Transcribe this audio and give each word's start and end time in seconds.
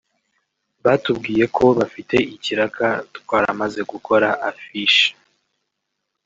Batubwiye 0.85 1.45
ko 1.55 1.65
bafite 1.79 2.15
ikiraka 2.35 2.87
twaramaze 3.17 3.81
gukora 3.91 4.29
affiche 4.49 5.07